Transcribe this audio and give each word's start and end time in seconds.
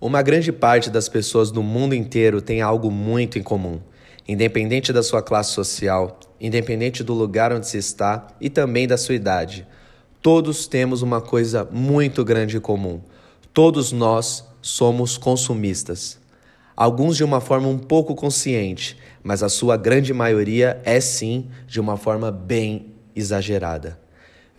Uma 0.00 0.22
grande 0.22 0.52
parte 0.52 0.90
das 0.90 1.08
pessoas 1.08 1.50
do 1.50 1.60
mundo 1.60 1.92
inteiro 1.92 2.40
tem 2.40 2.62
algo 2.62 2.88
muito 2.88 3.36
em 3.36 3.42
comum. 3.42 3.80
Independente 4.28 4.92
da 4.92 5.02
sua 5.02 5.20
classe 5.20 5.50
social, 5.50 6.20
independente 6.40 7.02
do 7.02 7.12
lugar 7.12 7.52
onde 7.52 7.66
se 7.66 7.78
está 7.78 8.28
e 8.40 8.48
também 8.48 8.86
da 8.86 8.96
sua 8.96 9.16
idade, 9.16 9.66
todos 10.22 10.68
temos 10.68 11.02
uma 11.02 11.20
coisa 11.20 11.66
muito 11.72 12.24
grande 12.24 12.58
em 12.58 12.60
comum. 12.60 13.00
Todos 13.52 13.90
nós 13.90 14.44
somos 14.62 15.18
consumistas. 15.18 16.16
Alguns 16.76 17.16
de 17.16 17.24
uma 17.24 17.40
forma 17.40 17.66
um 17.66 17.78
pouco 17.78 18.14
consciente, 18.14 18.96
mas 19.20 19.42
a 19.42 19.48
sua 19.48 19.76
grande 19.76 20.14
maioria 20.14 20.80
é 20.84 21.00
sim 21.00 21.48
de 21.66 21.80
uma 21.80 21.96
forma 21.96 22.30
bem 22.30 22.94
exagerada. 23.16 23.98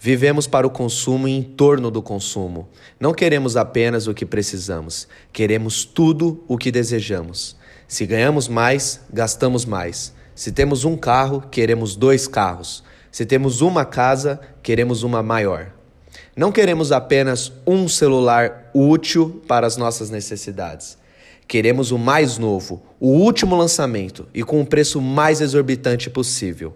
Vivemos 0.01 0.47
para 0.47 0.65
o 0.65 0.69
consumo 0.69 1.27
e 1.27 1.31
em 1.31 1.43
torno 1.43 1.91
do 1.91 2.01
consumo. 2.01 2.69
Não 2.97 3.13
queremos 3.13 3.57
apenas 3.57 4.07
o 4.07 4.13
que 4.13 4.25
precisamos, 4.25 5.09
queremos 5.33 5.83
tudo 5.83 6.41
o 6.47 6.57
que 6.57 6.71
desejamos. 6.71 7.57
Se 7.85 8.05
ganhamos 8.05 8.47
mais, 8.47 9.01
gastamos 9.11 9.65
mais. 9.65 10.13
Se 10.33 10.53
temos 10.53 10.85
um 10.85 10.95
carro, 10.95 11.43
queremos 11.51 11.97
dois 11.97 12.29
carros. 12.29 12.81
Se 13.11 13.25
temos 13.25 13.59
uma 13.59 13.83
casa, 13.83 14.39
queremos 14.63 15.03
uma 15.03 15.21
maior. 15.21 15.73
Não 16.33 16.49
queremos 16.49 16.93
apenas 16.93 17.51
um 17.67 17.89
celular 17.89 18.71
útil 18.73 19.41
para 19.49 19.67
as 19.67 19.75
nossas 19.75 20.09
necessidades. 20.09 20.97
Queremos 21.45 21.91
o 21.91 21.97
mais 21.97 22.37
novo, 22.37 22.81
o 22.99 23.09
último 23.09 23.57
lançamento 23.57 24.27
e 24.33 24.43
com 24.43 24.61
o 24.61 24.65
preço 24.65 25.01
mais 25.01 25.41
exorbitante 25.41 26.09
possível. 26.09 26.73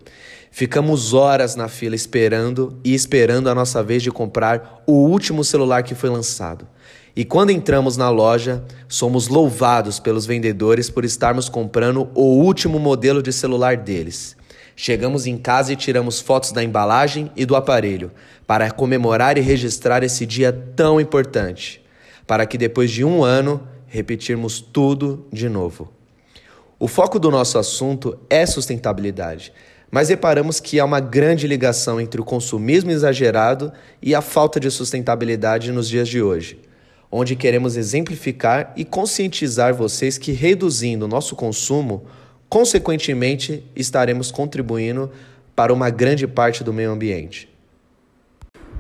Ficamos 0.56 1.16
horas 1.16 1.56
na 1.56 1.68
fila 1.68 1.96
esperando 1.96 2.78
e 2.84 2.94
esperando 2.94 3.50
a 3.50 3.56
nossa 3.56 3.82
vez 3.82 4.04
de 4.04 4.12
comprar 4.12 4.84
o 4.86 4.92
último 4.92 5.44
celular 5.44 5.82
que 5.82 5.96
foi 5.96 6.12
lançado. 6.12 6.68
E 7.16 7.26
quando 7.26 7.50
entramos 7.50 7.98
na 7.98 8.08
loja, 8.12 8.64
somos 8.88 9.30
louvados 9.30 10.00
pelos 10.00 10.28
vendedores 10.28 10.92
por 10.92 11.04
estarmos 11.04 11.50
comprando 11.50 12.08
o 12.14 12.38
último 12.38 12.78
modelo 12.78 13.24
de 13.24 13.34
celular 13.34 13.78
deles. 13.78 14.38
Chegamos 14.76 15.26
em 15.26 15.40
casa 15.40 15.74
e 15.74 15.76
tiramos 15.76 16.20
fotos 16.20 16.52
da 16.52 16.64
embalagem 16.64 17.32
e 17.36 17.48
do 17.48 17.56
aparelho 17.56 18.12
para 18.46 18.70
comemorar 18.70 19.40
e 19.40 19.42
registrar 19.42 20.04
esse 20.04 20.24
dia 20.24 20.54
tão 20.76 21.02
importante, 21.02 21.84
para 22.28 22.46
que 22.46 22.60
depois 22.60 22.92
de 22.92 23.04
um 23.04 23.24
ano 23.24 23.68
repetirmos 23.88 24.62
tudo 24.62 25.26
de 25.34 25.50
novo. 25.50 25.92
O 26.78 26.88
foco 26.88 27.18
do 27.18 27.32
nosso 27.32 27.58
assunto 27.58 28.20
é 28.30 28.46
sustentabilidade, 28.46 29.52
mas 29.94 30.10
reparamos 30.10 30.60
que 30.60 30.80
há 30.80 30.86
uma 30.86 31.00
grande 31.00 31.46
ligação 31.46 32.02
entre 32.02 32.20
o 32.20 32.24
consumismo 32.24 32.90
exagerado 32.90 33.72
e 34.02 34.16
a 34.16 34.22
falta 34.22 34.60
de 34.60 34.72
sustentabilidade 34.72 35.72
nos 35.72 35.88
dias 35.88 36.10
de 36.10 36.20
hoje, 36.20 36.60
onde 37.12 37.36
queremos 37.36 37.78
exemplificar 37.78 38.74
e 38.76 38.84
conscientizar 38.84 39.72
vocês 39.72 40.18
que 40.18 40.32
reduzindo 40.32 41.06
o 41.06 41.08
nosso 41.08 41.36
consumo, 41.36 42.06
consequentemente 42.50 43.64
estaremos 43.76 44.32
contribuindo 44.32 45.12
para 45.56 45.72
uma 45.72 45.92
grande 45.92 46.26
parte 46.26 46.64
do 46.64 46.74
meio 46.74 46.90
ambiente. 46.90 47.48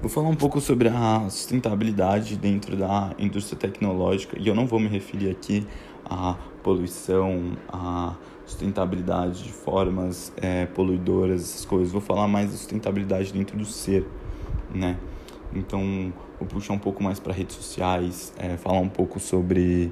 Vou 0.01 0.09
falar 0.09 0.29
um 0.29 0.35
pouco 0.35 0.59
sobre 0.59 0.87
a 0.87 1.27
sustentabilidade 1.29 2.35
dentro 2.35 2.75
da 2.75 3.13
indústria 3.19 3.59
tecnológica 3.59 4.35
e 4.39 4.47
eu 4.47 4.55
não 4.55 4.65
vou 4.65 4.79
me 4.79 4.87
referir 4.87 5.29
aqui 5.29 5.63
à 6.03 6.35
poluição, 6.63 7.55
à 7.71 8.15
sustentabilidade 8.45 9.43
de 9.43 9.51
formas 9.51 10.33
é, 10.37 10.65
poluidoras, 10.65 11.41
essas 11.41 11.65
coisas. 11.65 11.91
Vou 11.91 12.01
falar 12.01 12.27
mais 12.27 12.51
da 12.51 12.57
sustentabilidade 12.57 13.31
dentro 13.31 13.57
do 13.57 13.65
ser, 13.65 14.05
né? 14.73 14.97
Então, 15.55 16.11
vou 16.39 16.47
puxar 16.47 16.73
um 16.73 16.79
pouco 16.79 17.03
mais 17.03 17.19
para 17.19 17.31
redes 17.31 17.55
sociais, 17.55 18.33
é, 18.37 18.57
falar 18.57 18.79
um 18.79 18.89
pouco 18.89 19.19
sobre 19.19 19.91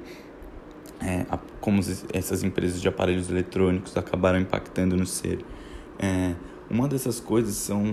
é, 1.00 1.24
a, 1.30 1.38
como 1.60 1.80
essas 2.12 2.42
empresas 2.42 2.80
de 2.80 2.88
aparelhos 2.88 3.30
eletrônicos 3.30 3.96
acabaram 3.96 4.40
impactando 4.40 4.96
no 4.96 5.06
ser. 5.06 5.44
É, 5.98 6.34
uma 6.70 6.88
dessas 6.88 7.20
coisas 7.20 7.54
são 7.54 7.84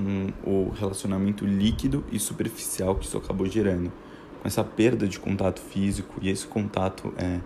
o 0.44 0.70
relacionamento 0.70 1.46
líquido 1.46 2.03
e 2.12 2.20
superficial 2.20 2.96
que 2.96 3.06
isso 3.06 3.18
acabou 3.18 3.46
gerando. 3.46 3.91
Com 4.41 4.47
essa 4.47 4.64
perda 4.64 5.08
de 5.08 5.20
contato 5.20 5.59
físico 5.59 6.16
e 6.22 6.30
esse 6.30 6.47
contato 6.47 7.14
é, 7.18 7.40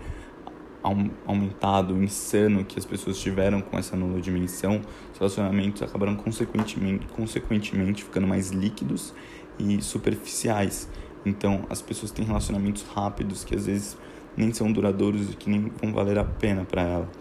aumentado, 1.25 2.01
insano 2.03 2.65
que 2.65 2.77
as 2.77 2.85
pessoas 2.85 3.17
tiveram 3.17 3.61
com 3.61 3.77
essa 3.77 3.95
nula 3.95 4.19
dimensão, 4.19 4.81
os 5.13 5.17
relacionamentos 5.17 5.81
acabaram 5.81 6.15
consequentemente, 6.15 7.07
consequentemente 7.15 8.03
ficando 8.03 8.27
mais 8.27 8.51
líquidos 8.51 9.13
e 9.57 9.81
superficiais. 9.81 10.89
Então, 11.25 11.65
as 11.69 11.81
pessoas 11.81 12.11
têm 12.11 12.25
relacionamentos 12.25 12.83
rápidos 12.93 13.43
que 13.45 13.55
às 13.55 13.65
vezes 13.65 13.97
nem 14.35 14.51
são 14.53 14.71
duradouros 14.71 15.31
e 15.31 15.35
que 15.35 15.49
nem 15.49 15.71
vão 15.81 15.93
valer 15.93 16.19
a 16.19 16.25
pena 16.25 16.65
para 16.65 16.81
ela. 16.81 17.11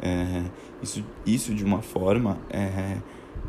É, 0.00 0.44
isso, 0.82 1.04
isso, 1.26 1.54
de 1.54 1.64
uma 1.64 1.82
forma, 1.82 2.38
é, 2.50 2.98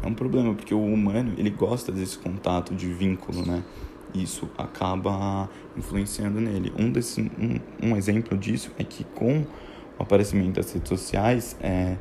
é 0.02 0.08
um 0.08 0.14
problema, 0.14 0.54
porque 0.54 0.74
o 0.74 0.84
humano, 0.84 1.34
ele 1.38 1.50
gosta 1.50 1.92
desse 1.92 2.18
contato 2.18 2.76
de 2.76 2.94
vínculo, 2.94 3.46
né? 3.46 3.64
Isso 4.14 4.50
acaba 4.58 5.50
influenciando 5.76 6.40
nele. 6.40 6.72
Um, 6.78 6.92
desse, 6.92 7.22
um, 7.22 7.60
um 7.82 7.98
exemplo 7.98 8.38
disso 8.38 8.72
é 8.78 8.84
que 8.84 9.04
com 9.04 9.46
o 9.98 10.04
aparecimento 10.04 10.56
das 10.56 10.72
redes 10.72 10.90
sociais, 10.90 11.56
é, 11.62 11.98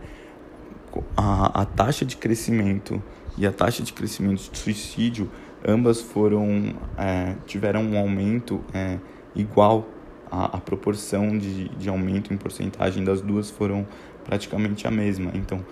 a, 1.16 1.62
a 1.62 1.64
taxa 1.64 2.04
de 2.04 2.16
crescimento 2.16 3.02
e 3.38 3.46
a 3.46 3.52
taxa 3.52 3.82
de 3.82 3.92
crescimento 3.92 4.50
de 4.50 4.58
suicídio, 4.58 5.30
ambas 5.66 6.00
foram, 6.00 6.74
é, 6.98 7.36
tiveram 7.46 7.82
um 7.82 7.98
aumento 7.98 8.62
é, 8.74 8.98
igual 9.34 9.88
a, 10.30 10.58
proporção 10.58 11.36
de, 11.36 11.68
de 11.70 11.88
aumento 11.90 12.32
em 12.32 12.38
porcentagem 12.38 13.04
das 13.04 13.20
duas 13.20 13.50
foram 13.50 13.86
praticamente 14.24 14.86
a 14.86 14.90
mesma. 14.90 15.30
Então, 15.34 15.64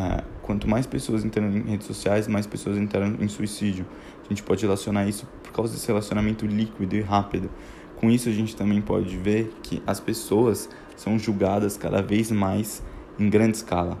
ah, 0.00 0.22
quanto 0.42 0.68
mais 0.68 0.86
pessoas 0.86 1.24
entram 1.24 1.48
em 1.50 1.62
redes 1.62 1.84
sociais, 1.84 2.28
mais 2.28 2.46
pessoas 2.46 2.78
entram 2.78 3.16
em 3.18 3.26
suicídio. 3.26 3.84
A 4.24 4.28
gente 4.28 4.44
pode 4.44 4.62
relacionar 4.62 5.08
isso 5.08 5.26
por 5.42 5.50
causa 5.50 5.72
desse 5.72 5.88
relacionamento 5.88 6.46
líquido 6.46 6.94
e 6.94 7.00
rápido. 7.00 7.50
Com 7.96 8.08
isso, 8.08 8.28
a 8.28 8.32
gente 8.32 8.54
também 8.54 8.80
pode 8.80 9.16
ver 9.16 9.52
que 9.60 9.82
as 9.84 9.98
pessoas 9.98 10.70
são 10.94 11.18
julgadas 11.18 11.76
cada 11.76 12.00
vez 12.00 12.30
mais 12.30 12.80
em 13.18 13.28
grande 13.28 13.56
escala. 13.56 13.98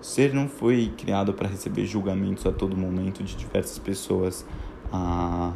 O 0.00 0.04
ser 0.04 0.32
não 0.32 0.48
foi 0.48 0.92
criado 0.96 1.34
para 1.34 1.48
receber 1.48 1.84
julgamentos 1.84 2.46
a 2.46 2.52
todo 2.52 2.76
momento 2.76 3.24
de 3.24 3.34
diversas 3.34 3.76
pessoas. 3.76 4.46
Ah, 4.92 5.52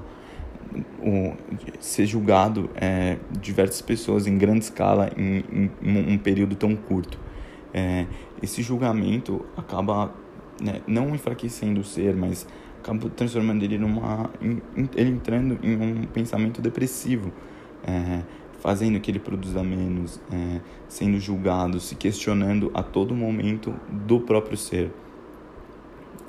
o, 1.00 1.34
ser 1.78 2.04
julgado 2.06 2.68
é, 2.74 3.18
diversas 3.30 3.80
pessoas 3.80 4.26
em 4.26 4.36
grande 4.36 4.64
escala 4.64 5.08
em, 5.16 5.70
em 5.80 6.14
um 6.14 6.18
período 6.18 6.56
tão 6.56 6.74
curto 6.74 7.16
é, 7.74 8.06
esse 8.40 8.62
julgamento 8.62 9.44
acaba 9.56 10.14
né, 10.62 10.80
não 10.86 11.12
enfraquecendo 11.14 11.80
o 11.80 11.84
ser, 11.84 12.14
mas 12.14 12.46
acaba 12.80 13.10
transformando 13.10 13.64
ele 13.64 13.76
numa 13.76 14.30
ele 14.94 15.10
entrando 15.10 15.58
em 15.60 15.76
um 15.76 16.02
pensamento 16.04 16.62
depressivo, 16.62 17.32
é, 17.84 18.22
fazendo 18.60 19.00
que 19.00 19.10
ele 19.10 19.18
produza 19.18 19.62
menos, 19.64 20.20
é, 20.32 20.60
sendo 20.88 21.18
julgado, 21.18 21.80
se 21.80 21.96
questionando 21.96 22.70
a 22.72 22.82
todo 22.82 23.14
momento 23.14 23.74
do 23.90 24.20
próprio 24.20 24.56
ser. 24.56 24.92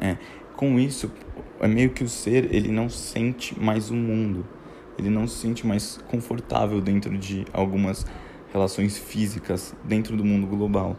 É, 0.02 0.18
com 0.56 0.80
isso, 0.80 1.12
é 1.60 1.68
meio 1.68 1.92
que 1.92 2.04
o 2.04 2.10
ser 2.10 2.54
ele 2.54 2.72
não 2.72 2.90
sente 2.90 3.58
mais 3.60 3.92
o 3.92 3.94
mundo, 3.94 4.46
ele 4.98 5.10
não 5.10 5.28
se 5.28 5.36
sente 5.36 5.68
mais 5.68 6.00
confortável 6.08 6.82
dentro 6.82 7.18
de 7.18 7.46
algumas 7.54 8.06
relações 8.52 8.98
físicas 8.98 9.76
dentro 9.84 10.18
do 10.18 10.26
mundo 10.26 10.48
global. 10.48 10.96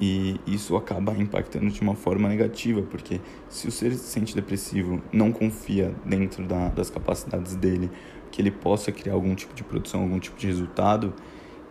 E 0.00 0.40
isso 0.46 0.76
acaba 0.76 1.12
impactando 1.12 1.70
de 1.70 1.80
uma 1.80 1.94
forma 1.94 2.28
negativa, 2.28 2.82
porque 2.82 3.20
se 3.48 3.66
o 3.66 3.70
ser 3.72 3.92
se 3.92 4.04
sente 4.04 4.34
depressivo, 4.34 5.02
não 5.12 5.32
confia 5.32 5.92
dentro 6.04 6.44
da, 6.44 6.68
das 6.68 6.88
capacidades 6.88 7.56
dele, 7.56 7.90
que 8.30 8.40
ele 8.40 8.50
possa 8.50 8.92
criar 8.92 9.14
algum 9.14 9.34
tipo 9.34 9.54
de 9.54 9.64
produção, 9.64 10.02
algum 10.02 10.18
tipo 10.20 10.38
de 10.38 10.46
resultado, 10.46 11.12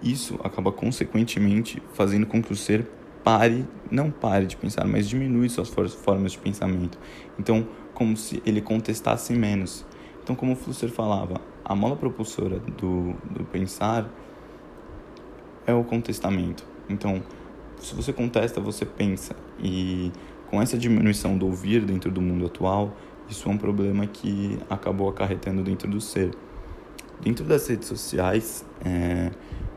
isso 0.01 0.39
acaba 0.43 0.71
consequentemente 0.71 1.81
fazendo 1.93 2.25
com 2.25 2.41
que 2.41 2.51
o 2.51 2.55
ser 2.55 2.85
pare, 3.23 3.65
não 3.89 4.11
pare 4.11 4.45
de 4.45 4.55
pensar, 4.55 4.85
mas 4.85 5.07
diminui 5.07 5.49
suas 5.49 5.69
formas 5.69 6.31
de 6.31 6.37
pensamento. 6.37 6.97
Então, 7.37 7.67
como 7.93 8.15
se 8.15 8.41
ele 8.45 8.61
contestasse 8.61 9.33
menos. 9.33 9.85
Então, 10.21 10.35
como 10.35 10.53
o 10.53 10.55
Flusser 10.55 10.89
falava, 10.89 11.41
a 11.65 11.73
mola 11.73 11.95
propulsora 11.95 12.59
do, 12.59 13.13
do 13.31 13.43
pensar 13.45 14.09
é 15.65 15.73
o 15.73 15.83
contestamento. 15.83 16.63
Então, 16.87 17.23
se 17.79 17.95
você 17.95 18.11
contesta, 18.13 18.59
você 18.59 18.85
pensa. 18.85 19.35
E 19.59 20.11
com 20.49 20.61
essa 20.61 20.77
diminuição 20.77 21.37
do 21.37 21.45
ouvir 21.45 21.83
dentro 21.85 22.11
do 22.11 22.21
mundo 22.21 22.45
atual, 22.45 22.95
isso 23.29 23.49
é 23.49 23.51
um 23.51 23.57
problema 23.57 24.07
que 24.07 24.57
acabou 24.69 25.09
acarretando 25.09 25.63
dentro 25.63 25.89
do 25.89 25.99
ser. 25.99 26.31
Dentro 27.21 27.43
das 27.43 27.67
redes 27.67 27.87
sociais, 27.87 28.65
é 28.85 29.31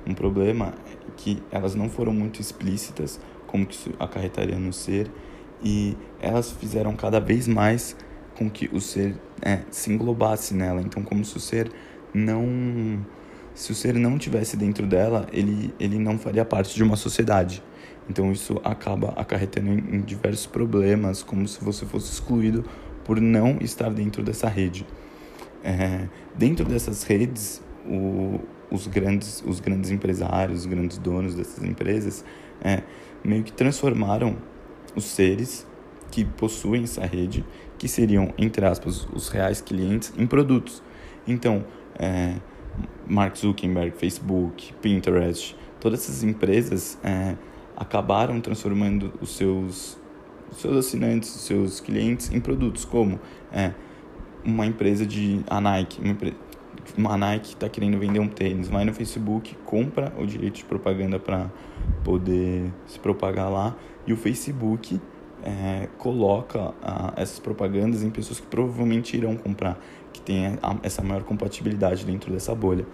um 0.06 0.14
problema 0.14 0.75
que 1.17 1.43
elas 1.50 1.75
não 1.75 1.88
foram 1.88 2.12
muito 2.12 2.41
explícitas 2.41 3.20
como 3.47 3.67
que 3.67 3.75
isso 3.75 3.91
acarretaria 3.99 4.56
no 4.56 4.73
ser 4.73 5.11
e 5.62 5.96
elas 6.20 6.53
fizeram 6.53 6.94
cada 6.94 7.19
vez 7.19 7.46
mais 7.49 7.96
com 8.37 8.49
que 8.49 8.70
o 8.73 8.81
ser 8.81 9.14
é, 9.43 9.61
se 9.70 9.93
englobasse 9.93 10.55
nela. 10.55 10.81
Então, 10.81 11.03
como 11.03 11.25
se 11.25 11.37
o 11.37 11.41
ser 11.41 11.70
não 12.14 13.05
Se 13.55 13.73
o 13.73 13.75
ser 13.75 13.94
não 13.94 14.17
tivesse 14.17 14.56
dentro 14.56 14.87
dela, 14.87 15.26
ele, 15.32 15.75
ele 15.79 15.99
não 15.99 16.19
faria 16.19 16.44
parte 16.44 16.75
de 16.75 16.82
uma 16.82 16.96
sociedade. 16.96 17.62
Então 18.11 18.33
isso 18.33 18.61
acaba 18.65 19.11
acarretando 19.11 19.71
em, 19.71 20.01
diversos 20.01 20.45
problemas, 20.45 21.23
como 21.23 21.47
se 21.47 21.62
você 21.62 21.87
fosse 21.87 22.12
excluído 22.12 22.65
por 23.05 23.21
não 23.21 23.59
estar 23.61 23.89
dentro 23.89 24.21
dessa 24.21 24.49
rede. 24.49 24.85
É, 25.62 26.09
dentro 26.37 26.65
dessas 26.65 27.05
redes, 27.05 27.62
o, 27.87 28.41
os, 28.69 28.89
grandes, 28.89 29.45
os 29.47 29.61
grandes 29.61 29.93
empresários, 29.93 30.61
os 30.61 30.67
grandes 30.67 30.99
donos 30.99 31.37
dessas 31.37 31.62
empresas, 31.62 32.25
é, 32.61 32.83
meio 33.23 33.45
que 33.45 33.53
transformaram 33.53 34.37
os 34.97 35.05
seres 35.05 35.65
que 36.11 36.25
possuem 36.25 36.83
essa 36.83 37.06
rede, 37.06 37.45
que 37.79 37.87
seriam, 37.87 38.35
entre 38.37 38.67
aspas, 38.67 39.06
os 39.13 39.29
reais 39.29 39.61
clientes, 39.61 40.13
em 40.19 40.27
produtos. 40.27 40.83
Então, 41.29 41.65
é, 41.97 42.35
Mark 43.06 43.37
Zuckerberg, 43.37 43.97
Facebook, 43.97 44.75
Pinterest, 44.83 45.56
todas 45.79 46.01
essas 46.01 46.25
empresas 46.25 46.99
é, 47.05 47.37
acabaram 47.81 48.38
transformando 48.43 49.11
os 49.23 49.35
seus, 49.35 49.99
os 50.53 50.59
seus 50.59 50.77
assinantes, 50.77 51.35
os 51.35 51.41
seus 51.41 51.81
clientes 51.81 52.31
em 52.31 52.38
produtos, 52.38 52.85
como 52.85 53.19
é, 53.50 53.73
uma 54.44 54.67
empresa 54.67 55.06
de 55.06 55.41
a 55.49 55.62
Nike, 55.62 55.99
uma, 55.99 56.17
uma 56.99 57.17
Nike 57.17 57.55
está 57.55 57.71
querendo 57.71 57.99
vender 57.99 58.21
um 58.21 58.29
tênis, 58.29 58.69
vai 58.69 58.85
no 58.85 58.93
Facebook, 58.93 59.56
compra 59.65 60.12
o 60.19 60.27
direito 60.27 60.56
de 60.56 60.65
propaganda 60.65 61.19
para 61.19 61.50
poder 62.05 62.71
se 62.87 62.99
propagar 62.99 63.50
lá 63.50 63.75
e 64.06 64.12
o 64.12 64.17
Facebook 64.17 65.00
é, 65.43 65.88
coloca 65.97 66.75
a, 66.82 67.15
essas 67.17 67.38
propagandas 67.38 68.03
em 68.03 68.11
pessoas 68.11 68.41
que 68.41 68.47
provavelmente 68.47 69.17
irão 69.17 69.38
comprar, 69.38 69.81
que 70.12 70.21
tem 70.21 70.59
a, 70.62 70.77
essa 70.82 71.03
maior 71.03 71.23
compatibilidade 71.23 72.05
dentro 72.05 72.31
dessa 72.31 72.55
bolha. 72.55 72.87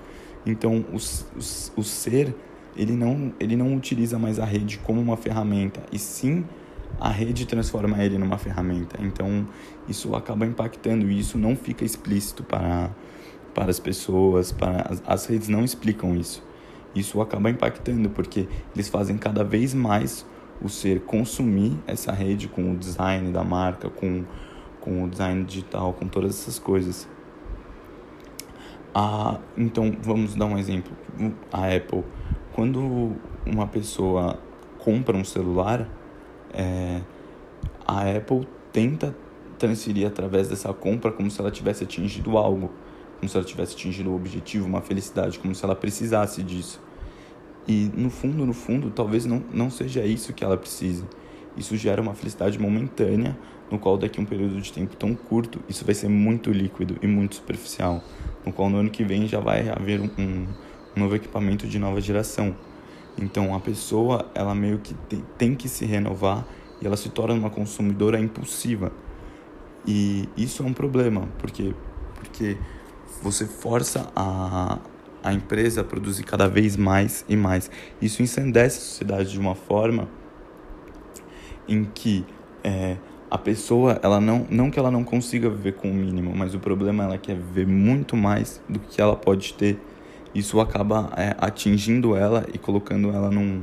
Então, 0.47 0.85
o, 0.93 0.97
o, 0.97 1.81
o 1.81 1.83
ser, 1.83 2.33
ele 2.77 2.93
não, 2.93 3.33
ele 3.41 3.57
não 3.57 3.75
utiliza 3.75 4.19
mais 4.19 4.39
a 4.39 4.45
rede 4.45 4.79
como 4.79 5.01
uma 5.01 5.17
ferramenta, 5.17 5.83
e 5.93 5.99
sim 5.99 6.45
a 7.01 7.11
rede 7.11 7.47
transforma 7.47 8.03
ele 8.03 8.19
numa 8.19 8.39
ferramenta. 8.39 8.99
Então, 9.01 9.47
isso 9.89 10.15
acaba 10.15 10.47
impactando 10.47 11.11
e 11.11 11.19
isso 11.19 11.37
não 11.39 11.55
fica 11.57 11.85
explícito 11.85 12.43
para, 12.43 12.91
para 13.55 13.71
as 13.71 13.79
pessoas, 13.79 14.53
para 14.53 14.83
as, 14.83 15.03
as 15.07 15.27
redes 15.27 15.49
não 15.49 15.65
explicam 15.65 16.15
isso. 16.17 16.43
Isso 16.95 17.21
acaba 17.21 17.51
impactando 17.51 18.09
porque 18.09 18.49
eles 18.75 18.89
fazem 18.89 19.19
cada 19.19 19.45
vez 19.45 19.75
mais 19.75 20.27
o 20.63 20.69
ser 20.69 21.01
consumir 21.01 21.79
essa 21.87 22.13
rede 22.13 22.49
com 22.49 22.73
o 22.73 22.77
design 22.77 23.31
da 23.31 23.45
marca, 23.45 23.91
com, 23.91 24.25
com 24.81 25.05
o 25.05 25.09
design 25.09 25.45
digital, 25.45 25.93
com 25.93 26.09
todas 26.09 26.31
essas 26.31 26.59
coisas. 26.59 27.07
Ah, 28.95 29.39
então, 29.59 29.95
vamos 30.01 30.35
dar 30.35 30.47
um 30.47 30.57
exemplo. 30.57 30.97
A 31.53 31.67
Apple, 31.67 32.03
quando 32.57 33.13
uma 33.45 33.67
pessoa 33.67 34.41
compra 34.79 35.15
um 35.15 35.25
celular, 35.25 35.87
é, 36.55 37.03
a 37.87 38.11
Apple 38.17 38.49
tenta 38.73 39.15
transferir 39.59 40.07
através 40.07 40.49
dessa 40.49 40.73
compra 40.73 41.13
como 41.13 41.31
se 41.31 41.39
ela 41.39 41.51
tivesse 41.51 41.85
atingido 41.85 42.39
algo, 42.39 42.73
como 43.21 43.29
se 43.29 43.37
ela 43.37 43.45
tivesse 43.45 43.75
atingido 43.75 44.11
um 44.11 44.17
objetivo, 44.17 44.67
uma 44.67 44.81
felicidade, 44.81 45.39
como 45.39 45.55
se 45.55 45.63
ela 45.63 45.77
precisasse 45.77 46.43
disso. 46.43 46.81
E 47.69 47.91
no 47.95 48.09
fundo, 48.09 48.47
no 48.47 48.55
fundo, 48.55 48.91
talvez 48.91 49.27
não, 49.27 49.45
não 49.53 49.69
seja 49.69 50.03
isso 50.07 50.33
que 50.33 50.43
ela 50.43 50.57
precise. 50.57 51.05
Isso 51.59 51.77
gera 51.77 52.01
uma 52.01 52.15
felicidade 52.15 52.59
momentânea, 52.59 53.37
no 53.71 53.79
qual 53.79 53.99
daqui 53.99 54.19
a 54.19 54.23
um 54.23 54.27
período 54.27 54.59
de 54.63 54.73
tempo 54.73 54.97
tão 54.97 55.15
curto, 55.15 55.61
isso 55.69 55.85
vai 55.85 55.95
ser 55.95 56.09
muito 56.09 56.51
líquido 56.51 56.97
e 57.03 57.07
muito 57.07 57.35
superficial, 57.35 58.03
no 58.47 58.53
qual 58.53 58.71
no 58.71 58.79
ano 58.79 58.89
que 58.89 59.05
vem 59.05 59.29
já 59.29 59.41
vai 59.41 59.69
haver 59.69 60.01
um, 60.01 60.09
um 60.19 60.47
novo 60.97 61.15
equipamento 61.15 61.67
de 61.67 61.79
nova 61.79 62.01
geração. 62.01 62.57
Então 63.19 63.55
a 63.55 63.61
pessoa, 63.61 64.31
ela 64.35 64.55
meio 64.55 64.79
que 64.79 64.95
tem, 65.39 65.55
que 65.55 65.69
se 65.69 65.85
renovar 65.85 66.47
e 66.81 66.87
ela 66.87 66.97
se 66.97 67.09
torna 67.09 67.35
uma 67.35 67.51
consumidora 67.51 68.19
impulsiva. 68.19 68.93
E 69.87 70.29
isso 70.37 70.63
é 70.63 70.67
um 70.67 70.73
problema, 70.73 71.29
porque 71.39 71.75
porque 72.17 72.57
você 73.23 73.47
força 73.47 74.11
a, 74.15 74.79
a 75.23 75.33
empresa 75.33 75.81
a 75.81 75.85
produzir 75.85 76.25
cada 76.25 76.49
vez 76.49 76.77
mais 76.77 77.25
e 77.29 77.37
mais. 77.37 77.71
Isso 78.01 78.23
ensandece 78.23 78.79
a 78.79 78.81
sociedade 78.81 79.31
de 79.31 79.39
uma 79.39 79.55
forma 79.55 80.09
em 81.69 81.85
que 81.85 82.25
é, 82.63 82.97
a 83.31 83.39
pessoa, 83.39 83.99
ela 84.03 84.21
não, 84.21 84.47
não 84.51 84.71
que 84.71 84.79
ela 84.79 84.91
não 84.91 85.03
consiga 85.03 85.51
viver 85.51 85.75
com 85.75 85.91
o 85.91 85.95
mínimo, 85.95 86.35
mas 86.35 86.55
o 86.55 86.59
problema 86.59 87.05
é 87.05 87.07
ela 87.07 87.19
quer 87.19 87.37
viver 87.37 87.67
muito 87.67 88.17
mais 88.17 88.63
do 88.69 88.79
que 88.79 89.01
ela 89.01 89.17
pode 89.17 89.55
ter. 89.55 89.79
Isso 90.35 90.61
acaba 90.61 91.13
é, 91.17 91.35
atingindo 91.39 92.15
ela 92.15 92.47
e 92.53 92.59
colocando 92.59 93.11
ela 93.11 93.31
num, 93.31 93.63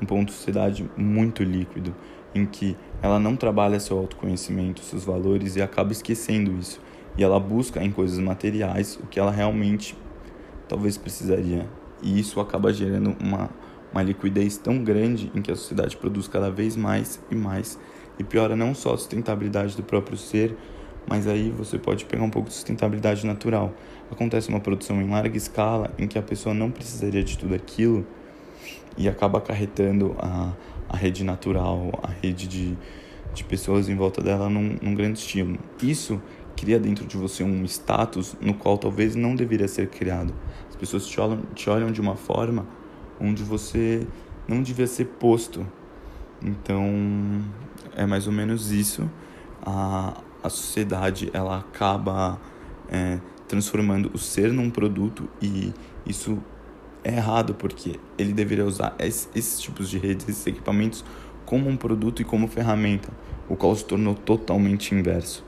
num 0.00 0.06
ponto 0.06 0.28
de 0.28 0.34
sociedade 0.34 0.88
muito 0.96 1.42
líquido, 1.42 1.94
em 2.34 2.46
que 2.46 2.76
ela 3.02 3.18
não 3.18 3.36
trabalha 3.36 3.78
seu 3.78 3.98
autoconhecimento, 3.98 4.82
seus 4.82 5.04
valores 5.04 5.56
e 5.56 5.62
acaba 5.62 5.92
esquecendo 5.92 6.52
isso. 6.58 6.80
E 7.16 7.22
ela 7.22 7.38
busca 7.38 7.82
em 7.82 7.92
coisas 7.92 8.18
materiais 8.18 8.98
o 9.02 9.06
que 9.06 9.20
ela 9.20 9.30
realmente 9.30 9.96
talvez 10.68 10.96
precisaria. 10.96 11.68
E 12.02 12.18
isso 12.18 12.40
acaba 12.40 12.72
gerando 12.72 13.16
uma, 13.20 13.50
uma 13.92 14.02
liquidez 14.02 14.56
tão 14.56 14.82
grande 14.82 15.30
em 15.34 15.40
que 15.40 15.52
a 15.52 15.56
sociedade 15.56 15.96
produz 15.96 16.26
cada 16.26 16.50
vez 16.50 16.76
mais 16.76 17.22
e 17.30 17.34
mais 17.34 17.78
e 18.18 18.24
piora 18.24 18.54
não 18.54 18.74
só 18.74 18.94
a 18.94 18.96
sustentabilidade 18.96 19.76
do 19.76 19.82
próprio 19.82 20.16
ser, 20.16 20.56
mas 21.06 21.26
aí 21.26 21.50
você 21.50 21.78
pode 21.78 22.04
pegar 22.04 22.22
um 22.22 22.30
pouco 22.30 22.48
de 22.48 22.54
sustentabilidade 22.54 23.26
natural. 23.26 23.72
Acontece 24.10 24.48
uma 24.48 24.60
produção 24.60 25.00
em 25.00 25.08
larga 25.08 25.36
escala 25.36 25.90
em 25.98 26.06
que 26.06 26.18
a 26.18 26.22
pessoa 26.22 26.54
não 26.54 26.70
precisaria 26.70 27.22
de 27.22 27.36
tudo 27.36 27.54
aquilo 27.54 28.06
e 28.96 29.08
acaba 29.08 29.38
acarretando 29.38 30.14
a, 30.18 30.52
a 30.88 30.96
rede 30.96 31.24
natural, 31.24 31.90
a 32.02 32.08
rede 32.08 32.46
de, 32.46 32.78
de 33.34 33.44
pessoas 33.44 33.88
em 33.88 33.96
volta 33.96 34.22
dela 34.22 34.48
num, 34.48 34.76
num 34.80 34.94
grande 34.94 35.18
estímulo. 35.18 35.58
Isso 35.82 36.20
cria 36.56 36.78
dentro 36.78 37.04
de 37.06 37.16
você 37.16 37.42
um 37.42 37.64
status 37.64 38.36
no 38.40 38.54
qual 38.54 38.78
talvez 38.78 39.14
não 39.14 39.34
deveria 39.34 39.68
ser 39.68 39.88
criado. 39.88 40.34
As 40.68 40.76
pessoas 40.76 41.06
te 41.06 41.20
olham, 41.20 41.42
te 41.54 41.68
olham 41.68 41.90
de 41.90 42.00
uma 42.00 42.16
forma 42.16 42.66
onde 43.20 43.42
você 43.42 44.06
não 44.46 44.62
devia 44.62 44.86
ser 44.86 45.06
posto. 45.06 45.66
Então, 46.42 47.42
é 47.96 48.06
mais 48.06 48.26
ou 48.26 48.32
menos 48.32 48.70
isso. 48.70 49.08
A, 49.64 50.20
a 50.44 50.50
sociedade 50.50 51.30
ela 51.32 51.58
acaba 51.58 52.38
é, 52.90 53.18
transformando 53.48 54.10
o 54.12 54.18
ser 54.18 54.52
num 54.52 54.68
produto 54.68 55.26
e 55.40 55.72
isso 56.04 56.38
é 57.02 57.14
errado 57.14 57.54
porque 57.54 57.98
ele 58.18 58.34
deveria 58.34 58.66
usar 58.66 58.94
esses, 58.98 59.26
esses 59.34 59.58
tipos 59.58 59.88
de 59.88 59.96
redes, 59.96 60.28
esses 60.28 60.46
equipamentos 60.46 61.02
como 61.46 61.70
um 61.70 61.78
produto 61.78 62.20
e 62.20 62.26
como 62.26 62.46
ferramenta, 62.46 63.08
o 63.48 63.56
qual 63.56 63.74
se 63.74 63.86
tornou 63.86 64.14
totalmente 64.14 64.94
inverso. 64.94 65.42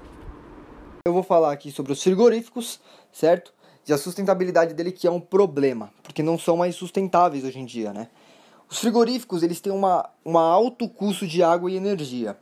Eu 1.07 1.13
vou 1.13 1.23
falar 1.23 1.53
aqui 1.53 1.71
sobre 1.71 1.93
os 1.93 2.03
frigoríficos, 2.03 2.81
certo? 3.13 3.53
E 3.87 3.93
a 3.93 3.99
sustentabilidade 3.99 4.73
dele 4.73 4.93
que 4.93 5.07
é 5.07 5.11
um 5.11 5.21
problema, 5.21 5.91
porque 6.03 6.23
não 6.23 6.39
são 6.39 6.57
mais 6.57 6.75
sustentáveis 6.75 7.45
hoje 7.45 7.59
em 7.59 7.67
dia, 7.67 7.93
né? 7.93 8.09
Os 8.69 8.79
frigoríficos, 8.79 9.43
eles 9.43 9.61
têm 9.61 9.73
uma, 9.73 10.09
uma 10.25 10.41
alto 10.41 10.89
custo 10.89 11.27
de 11.27 11.43
água 11.43 11.71
e 11.71 11.77
energia, 11.77 12.37